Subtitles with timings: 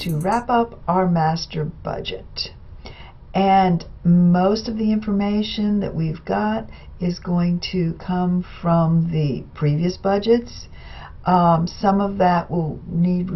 [0.00, 2.50] to wrap up our master budget.
[3.34, 6.68] And most of the information that we've got
[7.00, 10.68] is going to come from the previous budgets.
[11.24, 13.30] Um, some of that will need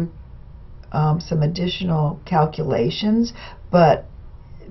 [0.91, 3.31] um, some additional calculations,
[3.71, 4.05] but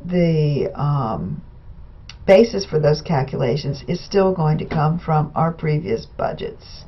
[0.04, 1.43] the um,
[2.26, 6.85] basis for those calculations is still going to come from our previous budgets.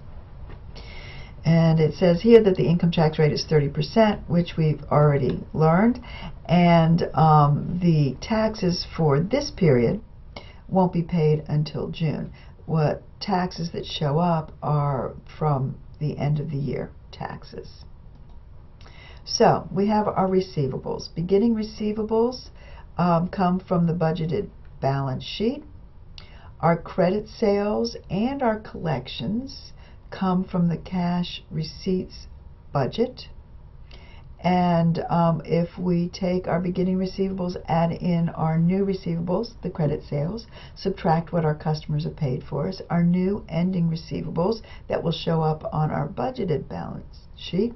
[1.47, 6.01] And it says here that the income tax rate is 30%, which we've already learned.
[6.45, 10.01] And um, the taxes for this period
[10.69, 12.33] won't be paid until June.
[12.67, 17.85] What taxes that show up are from the end of the year taxes.
[19.25, 21.15] So we have our receivables.
[21.15, 22.49] Beginning receivables
[22.99, 24.49] um, come from the budgeted
[24.81, 25.63] balance sheet.
[26.59, 29.73] Our credit sales and our collections
[30.19, 32.27] come from the cash receipts
[32.73, 33.29] budget.
[34.41, 40.03] And um, if we take our beginning receivables, add in our new receivables, the credit
[40.05, 45.13] sales, subtract what our customers have paid for us, our new ending receivables that will
[45.13, 47.75] show up on our budgeted balance sheet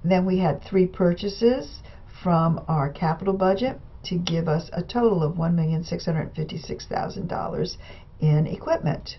[0.03, 1.85] Then we had three purchases
[2.21, 7.77] from our capital budget to give us a total of $1,656,000
[8.19, 9.19] in equipment.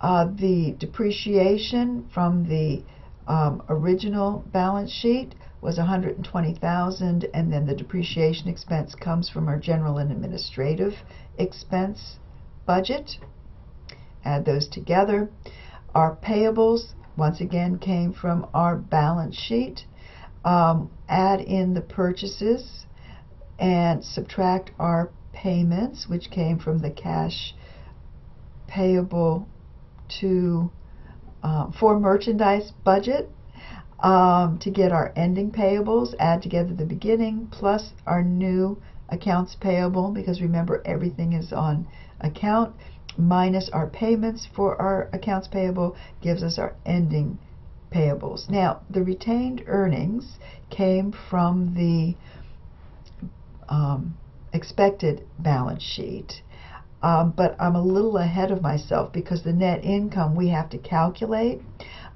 [0.00, 2.84] Uh, the depreciation from the
[3.26, 9.98] um, original balance sheet was 120,000 and then the depreciation expense comes from our general
[9.98, 10.94] and administrative
[11.36, 12.18] expense
[12.66, 13.18] budget.
[14.24, 15.30] Add those together.
[15.94, 19.84] Our payables once again came from our balance sheet.
[20.44, 22.86] Um, add in the purchases
[23.58, 27.54] and subtract our payments which came from the cash
[28.66, 29.48] payable
[30.20, 30.70] to
[31.42, 33.30] uh, for merchandise budget
[34.00, 40.10] um, to get our ending payables, add together the beginning plus our new accounts payable
[40.10, 41.86] because remember everything is on
[42.20, 42.74] account
[43.16, 47.38] minus our payments for our accounts payable gives us our ending
[47.90, 48.48] payables.
[48.48, 50.38] Now the retained earnings
[50.70, 52.14] came from the
[53.68, 54.16] um,
[54.52, 56.42] expected balance sheet
[57.02, 60.78] um, but I'm a little ahead of myself because the net income we have to
[60.78, 61.62] calculate.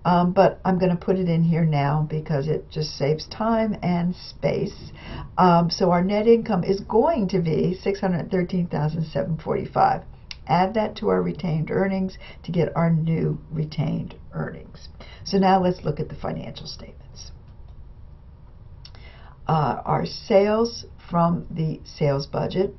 [0.04, 3.76] Um, but I'm going to put it in here now because it just saves time
[3.82, 4.90] and space.
[5.38, 10.02] Um, so our net income is going to be 613,745.
[10.48, 14.88] Add that to our retained earnings to get our new retained earnings.
[15.24, 17.30] So now let's look at the financial statements.
[19.46, 22.74] Uh, our sales from the sales budget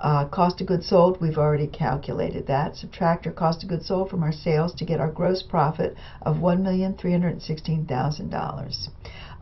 [0.00, 2.76] uh, cost of goods sold, we've already calculated that.
[2.76, 6.36] Subtract our cost of goods sold from our sales to get our gross profit of
[6.36, 8.88] $1,316,000.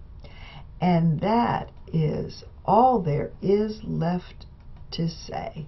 [0.80, 4.46] And that is all there is left
[4.92, 5.66] to say.